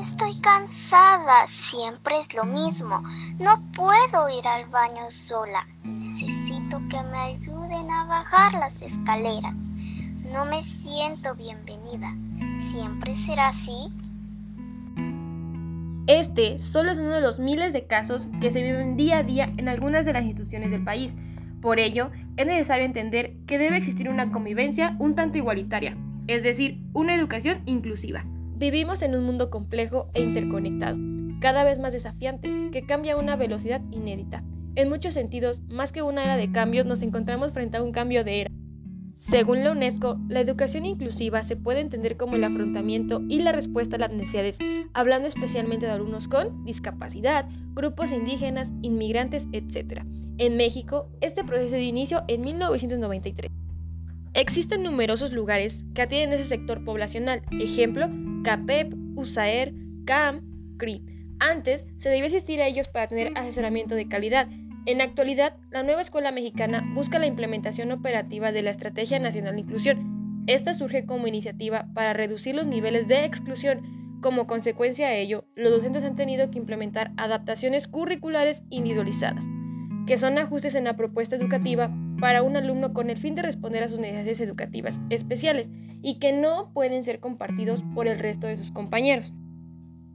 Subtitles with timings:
[0.00, 3.02] Estoy cansada, siempre es lo mismo.
[3.38, 5.66] No puedo ir al baño sola.
[5.84, 9.54] Necesito que me ayuden a bajar las escaleras.
[10.32, 12.12] No me siento bienvenida.
[12.70, 13.92] ¿Siempre será así?
[16.08, 19.52] Este solo es uno de los miles de casos que se viven día a día
[19.58, 21.14] en algunas de las instituciones del país.
[21.60, 26.80] Por ello, es necesario entender que debe existir una convivencia un tanto igualitaria, es decir,
[26.94, 28.24] una educación inclusiva.
[28.56, 30.96] Vivimos en un mundo complejo e interconectado,
[31.40, 34.42] cada vez más desafiante, que cambia a una velocidad inédita.
[34.76, 38.24] En muchos sentidos, más que una era de cambios, nos encontramos frente a un cambio
[38.24, 38.50] de era.
[39.18, 43.96] Según la UNESCO, la educación inclusiva se puede entender como el afrontamiento y la respuesta
[43.96, 44.58] a las necesidades,
[44.94, 50.04] hablando especialmente de alumnos con discapacidad, grupos indígenas, inmigrantes, etc.
[50.38, 53.50] En México, este proceso dio inicio en 1993.
[54.34, 58.08] Existen numerosos lugares que atienden ese sector poblacional, ejemplo,
[58.44, 61.04] CAPEP, USAER, CAM, CRI.
[61.40, 64.48] Antes se debía asistir a ellos para tener asesoramiento de calidad.
[64.88, 69.60] En actualidad, la nueva escuela mexicana busca la implementación operativa de la Estrategia Nacional de
[69.60, 70.44] Inclusión.
[70.46, 73.82] Esta surge como iniciativa para reducir los niveles de exclusión.
[74.22, 79.44] Como consecuencia de ello, los docentes han tenido que implementar adaptaciones curriculares individualizadas,
[80.06, 83.82] que son ajustes en la propuesta educativa para un alumno con el fin de responder
[83.82, 85.68] a sus necesidades educativas especiales
[86.00, 89.34] y que no pueden ser compartidos por el resto de sus compañeros.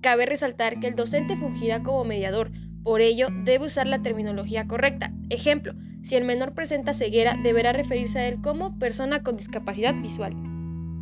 [0.00, 2.50] Cabe resaltar que el docente fungirá como mediador,
[2.82, 5.12] por ello debe usar la terminología correcta.
[5.30, 10.34] Ejemplo, si el menor presenta ceguera, deberá referirse a él como persona con discapacidad visual.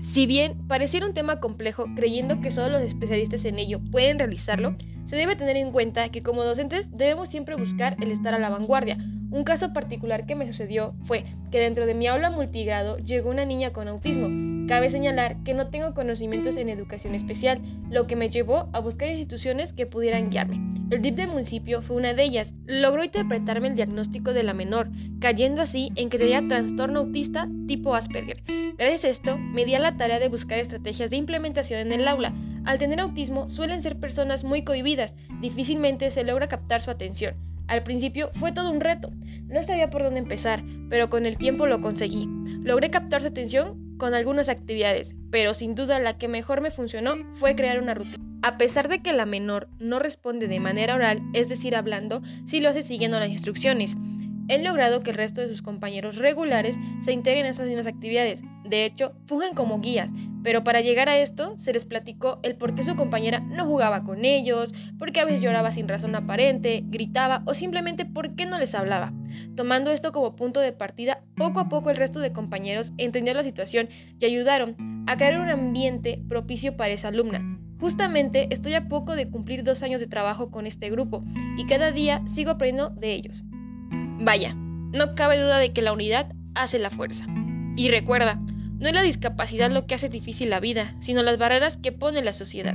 [0.00, 4.76] Si bien pareciera un tema complejo, creyendo que solo los especialistas en ello pueden realizarlo,
[5.04, 8.48] se debe tener en cuenta que como docentes debemos siempre buscar el estar a la
[8.48, 8.96] vanguardia,
[9.30, 13.44] un caso particular que me sucedió fue que dentro de mi aula multigrado llegó una
[13.44, 14.49] niña con autismo.
[14.70, 17.60] Cabe señalar que no tengo conocimientos en educación especial,
[17.90, 20.60] lo que me llevó a buscar instituciones que pudieran guiarme.
[20.92, 22.54] El DIP del municipio fue una de ellas.
[22.66, 24.88] Logró interpretarme el diagnóstico de la menor,
[25.18, 28.44] cayendo así en que tenía trastorno autista tipo Asperger.
[28.78, 32.06] Gracias a esto, me di a la tarea de buscar estrategias de implementación en el
[32.06, 32.32] aula.
[32.64, 37.34] Al tener autismo, suelen ser personas muy cohibidas, difícilmente se logra captar su atención.
[37.66, 39.10] Al principio fue todo un reto.
[39.46, 42.28] No sabía por dónde empezar, pero con el tiempo lo conseguí.
[42.62, 47.16] Logré captar su atención con algunas actividades, pero sin duda la que mejor me funcionó
[47.34, 48.16] fue crear una rutina.
[48.42, 52.60] A pesar de que la menor no responde de manera oral, es decir, hablando, sí
[52.60, 53.96] lo hace siguiendo las instrucciones.
[54.48, 58.42] He logrado que el resto de sus compañeros regulares se integren a esas mismas actividades.
[58.64, 60.10] De hecho, fungen como guías,
[60.42, 64.02] pero para llegar a esto, se les platicó el por qué su compañera no jugaba
[64.02, 68.46] con ellos, por qué a veces lloraba sin razón aparente, gritaba o simplemente por qué
[68.46, 69.12] no les hablaba.
[69.56, 73.42] Tomando esto como punto de partida, poco a poco el resto de compañeros entendió la
[73.42, 73.88] situación
[74.18, 77.58] y ayudaron a crear un ambiente propicio para esa alumna.
[77.78, 81.24] Justamente estoy a poco de cumplir dos años de trabajo con este grupo
[81.56, 83.44] y cada día sigo aprendiendo de ellos.
[84.20, 87.26] Vaya, no cabe duda de que la unidad hace la fuerza.
[87.76, 88.38] Y recuerda,
[88.78, 92.22] no es la discapacidad lo que hace difícil la vida, sino las barreras que pone
[92.22, 92.74] la sociedad.